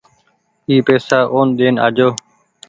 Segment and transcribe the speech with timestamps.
[0.69, 2.09] اي پئيسا اون ۮين آجو۔